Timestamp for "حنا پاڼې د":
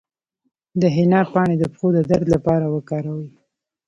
0.95-1.63